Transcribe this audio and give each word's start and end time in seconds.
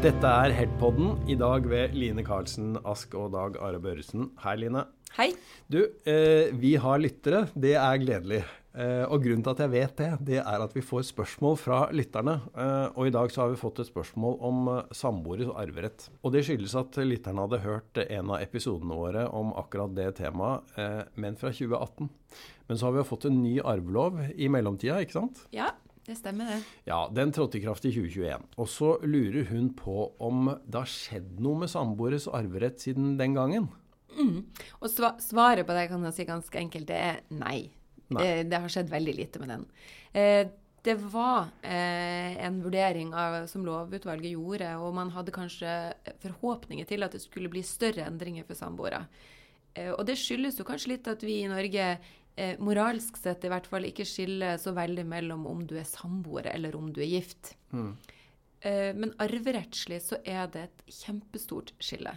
Dette 0.00 0.24
er 0.24 0.54
Heltpodden, 0.56 1.10
i 1.28 1.34
dag 1.36 1.66
ved 1.68 1.92
Line 1.92 2.22
Karlsen 2.24 2.70
Ask 2.88 3.12
og 3.20 3.34
Dag 3.34 3.58
Are 3.60 3.76
Børresen. 3.84 4.30
Hei, 4.40 4.54
Line. 4.56 4.86
Hei. 5.18 5.26
Du, 5.68 5.82
eh, 6.08 6.48
vi 6.56 6.70
har 6.80 7.02
lyttere. 7.02 7.42
Det 7.52 7.74
er 7.76 7.98
gledelig. 8.00 8.38
Eh, 8.72 9.04
og 9.04 9.20
grunnen 9.20 9.44
til 9.44 9.52
at 9.52 9.60
jeg 9.60 9.72
vet 9.74 10.00
det, 10.00 10.08
det 10.24 10.38
er 10.40 10.64
at 10.64 10.72
vi 10.72 10.80
får 10.80 11.04
spørsmål 11.10 11.58
fra 11.60 11.80
lytterne. 11.92 12.38
Eh, 12.56 12.96
og 12.96 13.10
i 13.10 13.12
dag 13.12 13.28
så 13.28 13.42
har 13.42 13.52
vi 13.52 13.60
fått 13.60 13.82
et 13.84 13.90
spørsmål 13.90 14.38
om 14.40 14.72
eh, 14.72 14.80
samboeres 14.96 15.52
arverett. 15.52 16.08
Og 16.24 16.32
det 16.32 16.46
skyldes 16.48 16.78
at 16.80 16.96
lytterne 17.04 17.44
hadde 17.44 17.60
hørt 17.66 18.00
en 18.06 18.32
av 18.32 18.40
episodene 18.40 18.96
våre 18.96 19.26
om 19.28 19.52
akkurat 19.52 19.92
det 19.92 20.14
temaet, 20.22 20.64
eh, 20.80 21.02
men 21.20 21.36
fra 21.36 21.52
2018. 21.52 22.08
Men 22.70 22.78
så 22.78 22.86
har 22.86 22.96
vi 22.96 23.02
jo 23.02 23.08
fått 23.10 23.28
en 23.28 23.42
ny 23.42 23.58
arvelov 23.60 24.16
i 24.32 24.48
mellomtida, 24.48 25.02
ikke 25.04 25.18
sant? 25.18 25.44
Ja, 25.52 25.74
det 26.06 26.16
stemmer 26.16 26.48
det. 26.48 26.60
Ja, 26.88 27.02
den 27.12 27.32
trådte 27.34 27.58
i 27.58 27.64
kraft 27.64 27.84
i 27.84 27.92
2021. 27.92 28.46
Og 28.56 28.70
så 28.72 28.94
lurer 29.04 29.44
hun 29.50 29.68
på 29.76 30.08
om 30.22 30.48
det 30.64 30.80
har 30.80 30.90
skjedd 30.90 31.42
noe 31.44 31.62
med 31.62 31.72
samboeres 31.72 32.28
arverett 32.30 32.80
siden 32.82 33.14
den 33.20 33.36
gangen. 33.36 33.68
Mm. 34.16 34.48
Og 34.80 34.88
svaret 34.90 35.66
på 35.68 35.76
det 35.76 35.86
kan 35.90 36.08
jeg 36.08 36.16
si 36.16 36.26
ganske 36.28 36.62
enkelt, 36.64 36.88
det 36.88 36.98
er 36.98 37.20
nei. 37.30 37.70
Nei. 38.10 38.24
Det, 38.24 38.48
det 38.50 38.62
har 38.64 38.72
skjedd 38.72 38.90
veldig 38.90 39.14
lite 39.14 39.42
med 39.42 39.52
den. 39.54 39.68
Eh, 40.18 40.48
det 40.82 40.96
var 41.12 41.50
eh, 41.60 42.38
en 42.40 42.62
vurdering 42.64 43.12
av, 43.14 43.44
som 43.50 43.66
lovutvalget 43.66 44.32
gjorde, 44.32 44.70
og 44.80 44.94
man 44.96 45.12
hadde 45.12 45.34
kanskje 45.34 45.74
forhåpninger 46.22 46.88
til 46.88 47.04
at 47.04 47.12
det 47.14 47.20
skulle 47.22 47.52
bli 47.52 47.62
større 47.66 48.06
endringer 48.08 48.48
for 48.48 48.58
samboere. 48.58 49.04
Eh, 49.74 49.92
og 49.92 50.06
det 50.08 50.16
skyldes 50.18 50.58
jo 50.58 50.66
kanskje 50.66 50.94
litt 50.94 51.10
at 51.12 51.22
vi 51.26 51.42
i 51.42 51.50
Norge 51.50 51.92
eh, 52.36 52.56
moralsk 52.62 53.18
sett 53.20 53.44
i 53.44 53.50
hvert 53.52 53.68
fall 53.70 53.88
ikke 53.88 54.06
skille 54.08 54.54
så 54.60 54.74
veldig 54.76 55.06
mellom 55.08 55.46
om 55.50 55.62
du 55.66 55.76
er 55.80 55.88
samboer 55.88 56.50
eller 56.52 56.76
om 56.78 56.90
du 56.92 57.02
er 57.02 57.10
gift. 57.10 57.54
Mm. 57.74 57.92
Eh, 58.60 58.90
men 58.96 59.14
arverettslig 59.22 60.00
så 60.04 60.20
er 60.24 60.50
det 60.52 60.66
et 60.68 60.96
kjempestort 61.00 61.72
skille. 61.82 62.16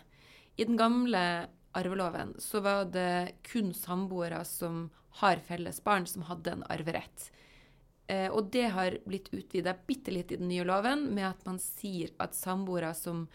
I 0.57 0.67
den 0.67 0.77
gamle 0.77 1.47
arveloven 1.73 2.35
så 2.41 2.61
var 2.61 2.85
det 2.93 3.39
kun 3.47 3.73
samboere 3.73 4.43
som 4.45 4.89
har 5.21 5.41
felles 5.45 5.79
barn, 5.85 6.05
som 6.09 6.25
hadde 6.27 6.51
en 6.51 6.65
arverett. 6.73 7.29
Eh, 8.11 8.29
og 8.29 8.51
det 8.53 8.67
har 8.75 8.97
blitt 9.07 9.29
utvida 9.33 9.75
bitte 9.87 10.13
litt 10.13 10.33
i 10.33 10.39
den 10.41 10.49
nye 10.51 10.65
loven 10.67 11.07
med 11.15 11.29
at 11.29 11.45
man 11.47 11.59
sier 11.61 12.11
at 12.23 12.35
samboere 12.35 12.91
som 12.97 13.27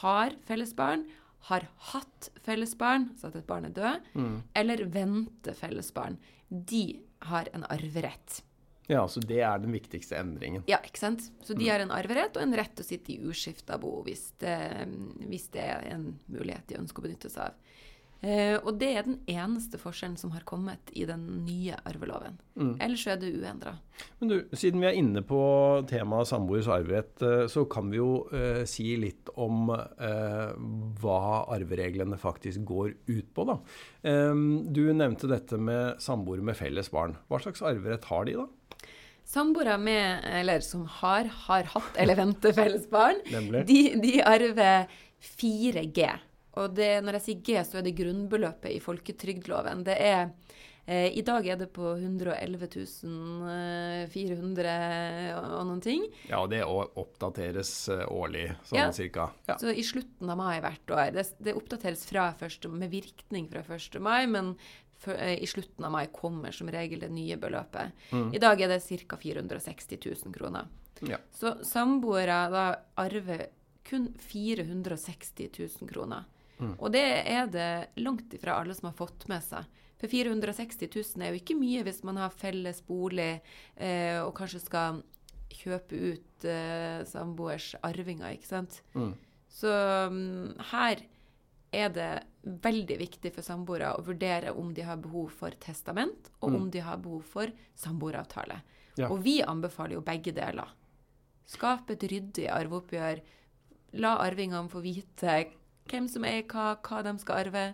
har 0.00 0.32
felles 0.48 0.72
barn, 0.76 1.04
har 1.50 1.66
hatt 1.92 2.30
felles 2.44 2.72
barn, 2.80 3.10
så 3.20 3.28
at 3.28 3.36
et 3.36 3.46
barn 3.46 3.64
er 3.68 3.74
død, 3.76 4.00
Mm. 4.14 4.42
eller 4.54 4.84
venter 4.86 5.54
felles 5.58 5.90
barn, 5.94 6.18
de 6.50 7.00
har 7.28 7.48
en 7.54 7.64
arverett. 7.68 8.42
Ja, 8.88 9.06
så 9.08 9.20
det 9.24 9.40
er 9.40 9.58
den 9.58 9.72
viktigste 9.72 10.16
endringen. 10.20 10.62
Ja, 10.68 10.76
ikke 10.84 10.98
sant? 11.00 11.30
Så 11.42 11.54
de 11.56 11.68
har 11.70 11.80
en 11.80 11.90
arverett 11.90 12.36
og 12.36 12.42
en 12.42 12.52
rett 12.54 12.74
til 12.76 12.84
å 12.84 12.88
sitte 12.88 13.14
i 13.14 13.18
uskifta 13.24 13.78
bo 13.80 14.02
hvis 14.04 14.26
det, 14.38 14.58
hvis 15.24 15.46
det 15.54 15.62
er 15.64 15.86
en 15.94 16.18
mulighet 16.28 16.66
de 16.68 16.76
ønsker 16.82 17.00
å 17.00 17.06
benytte 17.06 17.30
seg 17.32 17.46
av. 17.46 17.54
Eh, 18.24 18.56
og 18.62 18.78
det 18.80 18.88
er 18.96 19.04
den 19.04 19.18
eneste 19.28 19.76
forskjellen 19.80 20.16
som 20.16 20.32
har 20.32 20.46
kommet 20.48 20.88
i 20.96 21.04
den 21.08 21.26
nye 21.44 21.76
arveloven. 21.84 22.38
Mm. 22.56 22.72
Ellers 22.80 23.04
er 23.10 23.18
det 23.20 23.34
uendra. 23.36 23.74
Men 24.20 24.30
du, 24.30 24.36
siden 24.56 24.80
vi 24.80 24.88
er 24.88 24.96
inne 24.96 25.20
på 25.26 25.40
temaet 25.90 26.30
samboers 26.30 26.70
arverett, 26.72 27.20
eh, 27.20 27.44
så 27.52 27.66
kan 27.68 27.92
vi 27.92 28.00
jo 28.00 28.24
eh, 28.32 28.62
si 28.70 28.94
litt 29.00 29.28
om 29.36 29.68
eh, 29.74 30.56
hva 31.02 31.20
arvereglene 31.52 32.16
faktisk 32.20 32.64
går 32.70 32.94
ut 33.12 33.30
på, 33.36 33.48
da. 33.50 33.60
Eh, 34.08 34.32
du 34.72 34.84
nevnte 34.96 35.28
dette 35.28 35.60
med 35.60 36.00
samboere 36.02 36.48
med 36.48 36.56
felles 36.56 36.88
barn. 36.94 37.18
Hva 37.28 37.44
slags 37.44 37.64
arverett 37.66 38.08
har 38.08 38.30
de, 38.30 38.40
da? 38.40 38.48
Samboere 39.28 39.76
med, 39.80 40.24
eller 40.40 40.64
som 40.64 40.84
har, 41.00 41.28
har 41.46 41.68
hatt 41.76 41.96
eller 42.00 42.16
venter 42.16 42.56
felles 42.56 42.88
barn, 42.92 43.20
de, 43.68 43.80
de 44.00 44.20
arver 44.24 44.88
4G. 45.24 46.08
Og 46.60 46.74
det, 46.76 46.90
når 47.04 47.18
jeg 47.18 47.24
sier 47.28 47.40
G, 47.46 47.56
så 47.66 47.78
er 47.80 47.86
det 47.86 47.96
grunnbeløpet 47.98 48.70
i 48.76 48.80
folketrygdloven. 48.82 49.82
Det 49.86 49.96
er 49.98 50.28
eh, 50.86 51.08
I 51.18 51.22
dag 51.26 51.46
er 51.50 51.56
det 51.58 51.70
på 51.74 51.94
111 51.96 52.68
400 54.12 54.76
og 55.38 55.66
noen 55.66 55.82
ting. 55.84 56.04
Ja, 56.28 56.42
og 56.44 56.50
det 56.52 56.62
oppdateres 56.64 57.72
eh, 57.92 58.04
årlig, 58.10 58.48
sånn 58.68 58.78
Ja. 58.78 58.88
cirka. 58.94 59.30
Ja. 59.48 59.58
Så 59.58 59.72
i 59.74 59.82
slutten 59.86 60.30
av 60.30 60.38
mai 60.38 60.60
hvert 60.62 60.94
år. 60.94 61.10
Det, 61.16 61.26
det 61.42 61.56
oppdateres 61.58 62.06
første, 62.38 62.68
med 62.70 62.90
virkning 62.92 63.48
fra 63.50 63.64
1. 63.66 64.00
mai, 64.00 64.26
men 64.30 64.54
for, 64.98 65.14
eh, 65.18 65.38
i 65.42 65.46
slutten 65.50 65.84
av 65.84 65.92
mai 65.92 66.06
kommer 66.12 66.52
som 66.54 66.68
regel 66.70 67.00
det 67.00 67.10
nye 67.10 67.36
beløpet. 67.36 67.92
I 68.32 68.38
dag 68.38 68.60
er 68.60 68.68
det 68.68 68.82
ca. 69.08 69.16
460 69.16 69.98
000 70.24 70.32
kroner. 70.32 70.70
Ja. 71.02 71.18
Så 71.34 71.56
samboere 71.66 72.50
da 72.52 72.66
arver 72.96 73.48
kun 73.84 74.14
460 74.18 75.50
000 75.58 75.88
kroner. 75.90 76.24
Og 76.78 76.92
det 76.94 77.04
er 77.30 77.48
det 77.50 77.70
langt 78.02 78.34
ifra 78.36 78.60
alle 78.60 78.76
som 78.76 78.90
har 78.90 78.98
fått 78.98 79.26
med 79.30 79.42
seg. 79.44 79.66
For 80.00 80.10
460 80.10 80.90
000 80.90 81.24
er 81.24 81.32
jo 81.32 81.40
ikke 81.40 81.56
mye 81.58 81.84
hvis 81.86 82.02
man 82.06 82.18
har 82.20 82.34
felles 82.34 82.82
bolig 82.84 83.38
eh, 83.76 84.18
og 84.20 84.34
kanskje 84.36 84.62
skal 84.64 85.00
kjøpe 85.54 85.96
ut 85.96 86.46
eh, 86.50 87.00
samboers 87.08 87.72
arvinger, 87.86 88.34
ikke 88.34 88.50
sant. 88.50 88.80
Mm. 88.98 89.14
Så 89.54 89.70
um, 90.10 90.50
her 90.72 91.04
er 91.74 91.90
det 91.94 92.10
veldig 92.42 92.96
viktig 93.00 93.32
for 93.34 93.46
samboere 93.46 93.94
å 93.96 94.02
vurdere 94.06 94.52
om 94.58 94.72
de 94.74 94.84
har 94.86 95.00
behov 95.02 95.32
for 95.38 95.54
testament, 95.62 96.30
og 96.42 96.58
om 96.58 96.66
de 96.70 96.82
har 96.84 97.00
behov 97.02 97.22
for 97.26 97.50
samboeravtale. 97.78 98.60
Ja. 98.98 99.08
Og 99.10 99.22
vi 99.24 99.40
anbefaler 99.42 99.96
jo 99.96 100.04
begge 100.06 100.34
deler. 100.34 100.70
Skap 101.50 101.90
et 101.90 102.04
ryddig 102.10 102.46
arveoppgjør. 102.52 103.22
La 104.02 104.16
arvingene 104.22 104.70
få 104.70 104.82
vite 104.84 105.38
hvem 105.90 106.08
som 106.10 106.24
eier 106.28 106.46
hva, 106.50 106.74
hva 106.84 107.04
de 107.06 107.14
skal 107.22 107.46
arve. 107.46 107.68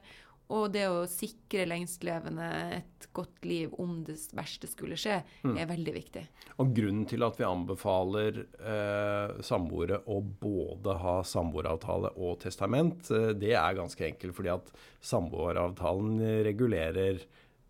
Og 0.50 0.72
det 0.74 0.82
å 0.90 1.04
sikre 1.06 1.62
lengstlevende 1.70 2.46
et 2.74 3.04
godt 3.14 3.44
liv 3.46 3.74
om 3.78 4.00
det 4.06 4.16
verste 4.34 4.66
skulle 4.66 4.96
skje, 4.98 5.20
er 5.46 5.68
veldig 5.70 5.92
viktig. 5.94 6.24
Og 6.58 6.72
grunnen 6.74 7.04
til 7.06 7.22
at 7.22 7.38
vi 7.38 7.46
anbefaler 7.46 8.40
eh, 8.58 9.36
samboere 9.46 10.00
å 10.10 10.18
både 10.18 10.96
ha 11.04 11.14
samboeravtale 11.22 12.10
og 12.18 12.40
testament, 12.42 13.12
eh, 13.14 13.30
det 13.38 13.54
er 13.54 13.78
ganske 13.78 14.08
enkelt 14.08 14.34
fordi 14.40 14.52
at 14.56 14.74
samboeravtalen 15.12 16.18
regulerer 16.48 17.22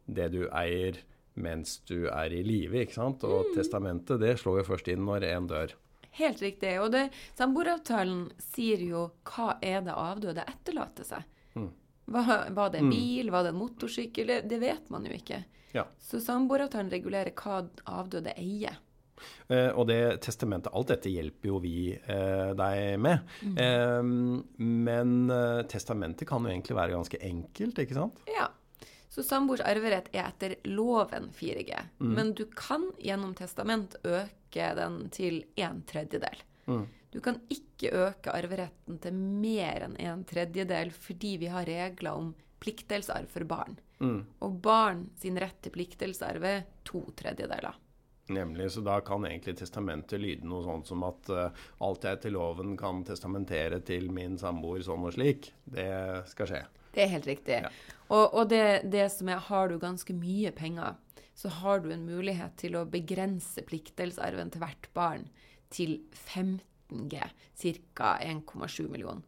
det 0.09 0.33
du 0.33 0.47
eier 0.49 1.03
mens 1.41 1.79
du 1.89 2.09
er 2.09 2.33
i 2.33 2.41
live, 2.45 2.81
ikke 2.81 2.97
sant? 2.97 3.25
Og 3.29 3.53
testamentet, 3.57 4.21
det 4.23 4.39
slår 4.41 4.63
jo 4.63 4.69
først 4.73 4.89
inn 4.93 5.05
når 5.05 5.29
en 5.35 5.53
dør. 5.53 5.77
Helt 6.19 6.43
riktig. 6.43 6.75
Og 6.83 6.91
det, 6.95 7.09
samboeravtalen 7.39 8.27
sier 8.43 8.83
jo 8.83 9.07
hva 9.31 9.55
er 9.63 9.85
det 9.87 9.95
avdøde 9.95 10.47
etterlater 10.49 11.07
seg. 11.07 11.29
Hva, 12.11 12.45
var 12.51 12.71
det 12.73 12.83
en 12.83 12.91
bil, 12.91 13.31
var 13.31 13.47
det 13.47 13.53
en 13.55 13.61
motorsykkel? 13.61 14.27
Det, 14.27 14.39
det 14.51 14.59
vet 14.63 14.89
man 14.91 15.05
jo 15.07 15.15
ikke. 15.15 15.45
Ja. 15.77 15.87
Så 16.03 16.19
samboeravtalen 16.23 16.91
regulerer 16.91 17.35
hva 17.39 17.63
avdøde 18.01 18.35
eier. 18.39 18.81
Uh, 19.51 19.69
og 19.77 19.85
det 19.91 20.23
testamentet, 20.25 20.73
alt 20.75 20.91
dette 20.95 21.11
hjelper 21.13 21.51
jo 21.51 21.59
vi 21.63 21.93
uh, 21.93 22.51
deg 22.57 22.97
med. 23.03 23.27
Eh, 23.61 24.01
men 24.01 25.13
eh, 25.35 25.61
testamentet 25.69 26.29
kan 26.29 26.47
jo 26.47 26.51
egentlig 26.51 26.79
være 26.79 26.97
ganske 26.97 27.21
enkelt, 27.29 27.83
ikke 27.85 27.99
sant? 27.99 28.23
Ja. 28.31 28.49
Så 29.11 29.25
samboers 29.27 29.61
arverett 29.67 30.07
er 30.15 30.29
etter 30.29 30.55
loven 30.71 31.31
4G. 31.35 31.75
Men 31.99 32.33
du 32.39 32.45
kan 32.55 32.93
gjennom 33.03 33.35
testament 33.35 33.97
øke 34.07 34.69
den 34.79 35.01
til 35.11 35.43
en 35.59 35.83
tredjedel. 35.83 36.39
Du 37.11 37.19
kan 37.21 37.41
ikke 37.51 37.91
øke 37.91 38.31
arveretten 38.31 39.01
til 39.03 39.15
mer 39.19 39.89
enn 39.89 39.97
en 39.99 40.23
tredjedel 40.25 40.93
fordi 40.95 41.37
vi 41.43 41.51
har 41.51 41.67
regler 41.67 42.13
om 42.15 42.31
pliktdelsarv 42.63 43.27
for 43.33 43.45
barn. 43.51 43.75
Og 44.41 44.61
barn 44.63 45.09
sin 45.19 45.39
rett 45.43 45.59
til 45.65 45.75
pliktdelsarv 45.75 46.45
er 46.47 46.63
to 46.87 47.03
tredjedeler. 47.19 47.75
Nemlig, 48.31 48.69
så 48.73 48.83
da 48.87 49.01
kan 49.03 49.25
egentlig 49.27 49.57
testamentet 49.59 50.21
lyde 50.23 50.47
noe 50.47 50.63
sånt 50.63 50.87
som 50.87 51.03
at 51.07 51.31
uh, 51.35 51.63
alt 51.83 52.05
jeg 52.07 52.19
etter 52.19 52.35
loven 52.35 52.77
kan 52.79 53.03
testamentere 53.07 53.81
til 53.87 54.07
min 54.15 54.37
samboer 54.39 54.85
sånn 54.87 55.09
og 55.09 55.17
slik, 55.17 55.51
det 55.67 55.91
skal 56.31 56.51
skje. 56.51 56.61
Det 56.95 57.05
er 57.05 57.11
helt 57.13 57.27
riktig. 57.27 57.61
Og, 58.09 58.25
og 58.25 58.51
det, 58.51 58.87
det 58.91 59.09
som 59.15 59.31
er, 59.31 59.43
har 59.51 59.71
du 59.71 59.79
ganske 59.83 60.15
mye 60.15 60.53
penger, 60.55 60.99
så 61.39 61.51
har 61.61 61.83
du 61.83 61.91
en 61.95 62.07
mulighet 62.07 62.55
til 62.61 62.77
å 62.79 62.87
begrense 62.91 63.63
pliktdelsarven 63.67 64.51
til 64.55 64.63
hvert 64.63 64.89
barn 64.95 65.27
til 65.75 66.01
15G, 66.15 67.19
ca. 67.95 68.15
1,7 68.27 68.91
millioner. 68.91 69.27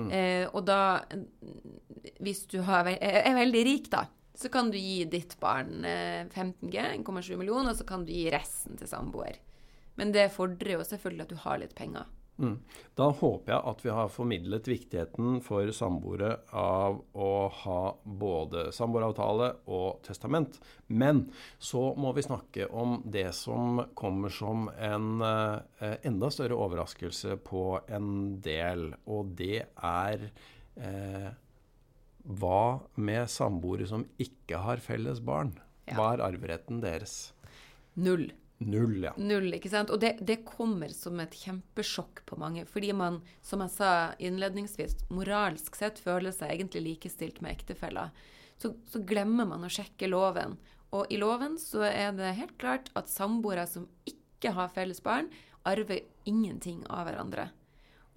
Eh, 0.00 0.46
og 0.54 0.64
da, 0.68 1.02
hvis 2.22 2.44
du 2.50 2.60
har, 2.64 2.88
er 2.88 3.34
veldig 3.36 3.62
rik, 3.66 3.90
da, 3.92 4.06
så 4.34 4.48
kan 4.52 4.70
du 4.70 4.78
gi 4.78 5.04
ditt 5.10 5.36
barn 5.40 5.84
eh, 5.84 6.24
15G, 6.26 6.76
1,7 7.04 7.36
millioner, 7.36 7.72
og 7.72 7.80
så 7.80 7.86
kan 7.88 8.06
du 8.06 8.12
gi 8.14 8.28
resten 8.32 8.78
til 8.80 8.90
samboer. 8.90 9.40
Men 10.00 10.14
det 10.14 10.30
fordrer 10.32 10.78
jo 10.78 10.86
selvfølgelig 10.86 11.26
at 11.26 11.34
du 11.34 11.40
har 11.44 11.60
litt 11.60 11.76
penger. 11.76 12.08
Mm. 12.40 12.56
Da 12.96 13.10
håper 13.12 13.52
jeg 13.52 13.64
at 13.68 13.82
vi 13.84 13.90
har 13.92 14.12
formidlet 14.12 14.68
viktigheten 14.70 15.40
for 15.44 15.68
samboere 15.76 16.30
av 16.56 17.02
å 17.12 17.32
ha 17.52 17.80
både 18.04 18.70
samboeravtale 18.72 19.50
og 19.68 20.00
testament. 20.06 20.56
Men 20.86 21.26
så 21.58 21.90
må 22.00 22.14
vi 22.16 22.24
snakke 22.24 22.70
om 22.72 23.02
det 23.04 23.28
som 23.36 23.82
kommer 23.98 24.32
som 24.32 24.70
en 24.72 25.20
eh, 25.26 25.98
enda 26.08 26.32
større 26.32 26.56
overraskelse 26.56 27.36
på 27.44 27.64
en 27.92 28.40
del, 28.40 28.88
og 29.04 29.36
det 29.36 29.66
er 29.76 30.26
eh, 30.80 31.28
hva 32.24 32.80
med 33.00 33.30
samboere 33.30 33.86
som 33.88 34.04
ikke 34.20 34.60
har 34.64 34.82
felles 34.84 35.22
barn? 35.24 35.54
Hva 35.90 36.12
er 36.14 36.22
arveretten 36.28 36.82
deres? 36.82 37.32
Null. 37.98 38.28
Null, 38.60 38.98
ja. 39.06 39.14
Null, 39.16 39.54
ikke 39.56 39.70
sant? 39.72 39.88
Og 39.88 40.02
det, 40.02 40.18
det, 40.20 40.42
kommer 40.44 40.92
som 40.92 41.16
et 41.22 41.32
kjempesjokk 41.32 42.20
på 42.28 42.36
mange. 42.40 42.66
Fordi 42.68 42.90
man, 42.92 43.22
som 43.40 43.62
jeg 43.64 43.72
sa 43.72 43.92
innledningsvis, 44.20 44.98
moralsk 45.08 45.78
sett 45.78 46.00
føler 46.02 46.34
seg 46.36 46.52
egentlig 46.52 46.82
likestilt 46.84 47.40
med 47.40 47.56
ektefeller. 47.56 48.12
Så, 48.60 48.74
så, 48.84 49.00
glemmer 49.00 49.48
man 49.48 49.64
å 49.64 49.72
sjekke 49.72 50.10
loven. 50.12 50.58
Og 50.92 51.08
i 51.08 51.16
loven 51.22 51.56
så 51.62 51.86
er 51.88 52.12
det 52.18 52.34
helt 52.36 52.58
klart 52.60 52.92
at 52.98 53.08
samboere 53.08 53.64
som 53.70 53.88
ikke 54.04 54.52
har 54.52 54.68
felles 54.76 55.00
barn, 55.04 55.30
arver 55.64 56.04
ingenting 56.28 56.82
av 56.92 57.08
hverandre. 57.08 57.48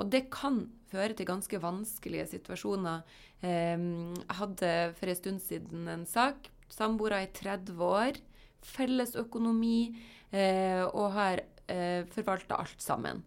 Og 0.02 0.10
det 0.10 0.26
kan 0.34 0.66
føre 0.90 1.14
til 1.14 1.30
ganske 1.30 1.60
vanskelige 1.62 2.26
situasjoner. 2.34 3.04
Ehm, 3.46 4.16
jeg 4.18 4.38
hadde 4.40 4.74
for 4.98 5.12
en 5.12 5.20
stund 5.20 5.44
siden 5.44 5.88
en 5.88 6.06
sak. 6.10 6.50
Samboere 6.70 7.24
i 7.26 7.32
30 7.34 7.78
år. 7.86 8.18
Felles 8.64 9.14
økonomi 9.20 9.94
Eh, 10.34 10.82
og 10.90 11.12
har 11.14 11.44
eh, 11.70 12.02
forvalta 12.10 12.58
alt 12.58 12.82
sammen. 12.82 13.22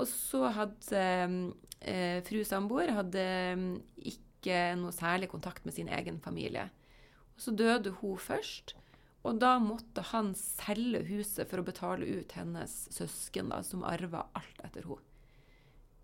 Og 0.00 0.08
så 0.08 0.48
hadde 0.56 1.02
eh, 1.84 2.20
fru 2.24 2.40
samboer 2.48 2.94
hadde 2.96 3.24
mm, 3.60 3.74
ikke 4.14 4.62
noe 4.80 4.94
særlig 4.96 5.28
kontakt 5.28 5.66
med 5.68 5.76
sin 5.76 5.90
egen 5.92 6.22
familie. 6.24 6.70
Og 7.36 7.44
så 7.44 7.52
døde 7.56 7.92
hun 8.00 8.16
først. 8.16 8.76
Og 9.28 9.36
da 9.38 9.58
måtte 9.62 10.02
han 10.08 10.32
selge 10.34 11.04
huset 11.12 11.50
for 11.50 11.60
å 11.60 11.66
betale 11.66 12.08
ut 12.08 12.32
hennes 12.34 12.72
søsken, 12.90 13.52
da, 13.52 13.60
som 13.62 13.84
arva 13.86 14.24
alt 14.34 14.64
etter 14.64 14.88
henne. 14.88 15.11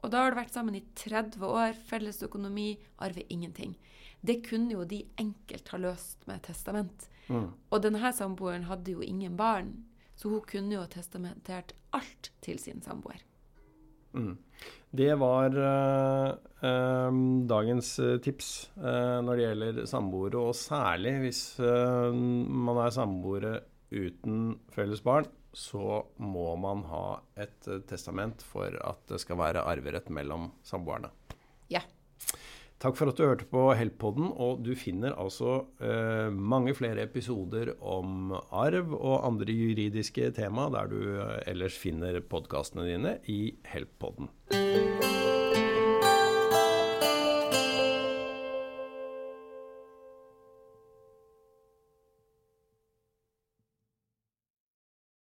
Og 0.02 0.12
da 0.12 0.22
har 0.22 0.32
det 0.32 0.38
vært 0.38 0.54
sammen 0.54 0.78
i 0.78 0.84
30 0.98 1.42
år, 1.42 1.76
felles 1.88 2.20
økonomi, 2.22 2.70
arver 3.02 3.26
ingenting. 3.32 3.74
Det 4.20 4.40
kunne 4.46 4.74
jo 4.74 4.86
de 4.86 5.02
enkelt 5.18 5.70
ha 5.72 5.80
løst 5.82 6.26
med 6.30 6.42
testament. 6.46 7.08
Mm. 7.28 7.50
Og 7.70 7.82
denne 7.84 8.12
samboeren 8.14 8.66
hadde 8.70 8.94
jo 8.94 9.04
ingen 9.04 9.36
barn. 9.38 9.74
Så 10.18 10.30
hun 10.32 10.42
kunne 10.46 10.74
jo 10.74 10.82
ha 10.82 10.90
testamentert 10.90 11.74
alt 11.94 12.30
til 12.42 12.58
sin 12.62 12.82
samboer. 12.82 13.22
Mm. 14.16 14.38
Det 14.98 15.10
var 15.20 15.52
uh, 15.52 16.30
uh, 16.64 17.18
dagens 17.50 17.90
uh, 18.00 18.16
tips 18.24 18.70
når 18.78 19.34
det 19.34 19.44
gjelder 19.44 19.80
samboere, 19.90 20.40
og 20.40 20.56
særlig 20.56 21.18
hvis 21.26 21.42
man 21.60 22.80
er 22.82 22.94
samboere 22.94 23.52
uten 23.92 24.56
felles 24.74 25.02
barn, 25.04 25.28
så 25.58 26.04
må 26.22 26.52
man 26.60 26.84
ha 26.86 27.04
et 27.40 27.70
testament 27.90 28.44
for 28.46 28.74
at 28.78 29.02
det 29.10 29.18
skal 29.24 29.40
være 29.40 29.66
arverett 29.66 30.10
mellom 30.14 30.52
samboerne. 30.66 31.10
Ja. 31.72 31.82
Takk 32.78 32.94
for 32.94 33.10
at 33.10 33.18
du 33.18 33.24
hørte 33.26 33.46
på 33.50 33.64
Help-podden, 33.74 34.28
og 34.38 34.60
du 34.62 34.70
finner 34.78 35.16
altså 35.18 35.64
eh, 35.82 36.28
mange 36.30 36.76
flere 36.78 37.08
episoder 37.08 37.72
om 37.82 38.36
arv 38.54 38.94
og 38.94 39.26
andre 39.26 39.50
juridiske 39.50 40.30
tema 40.38 40.68
der 40.70 40.92
du 40.92 41.00
eh, 41.16 41.40
ellers 41.50 41.78
finner 41.78 42.20
podkastene 42.22 42.86
dine 42.86 43.16
i 43.26 43.40
Help-podden. 43.66 44.30